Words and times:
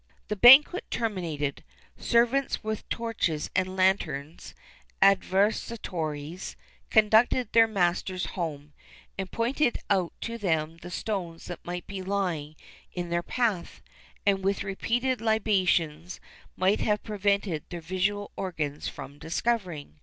[XXXIII 0.01 0.27
25] 0.27 0.29
The 0.29 0.35
banquet 0.41 0.83
terminated, 0.89 1.63
servants 1.95 2.63
with 2.63 2.89
torches 2.89 3.51
and 3.55 3.75
lanterns 3.75 4.55
(adversitores) 4.99 6.55
conducted 6.89 7.51
their 7.53 7.67
masters 7.67 8.25
home, 8.33 8.73
and 9.19 9.29
pointed 9.31 9.77
out 9.91 10.11
to 10.21 10.39
them 10.39 10.77
the 10.77 10.89
stones 10.89 11.45
that 11.45 11.63
might 11.63 11.85
be 11.85 12.01
lying 12.01 12.55
in 12.91 13.11
their 13.11 13.21
path, 13.21 13.83
and 14.25 14.43
which 14.43 14.63
repeated 14.63 15.21
libations 15.21 16.19
might 16.55 16.79
have 16.79 17.03
prevented 17.03 17.63
their 17.69 17.79
visual 17.81 18.31
organs 18.35 18.87
from 18.87 19.19
discovering. 19.19 19.99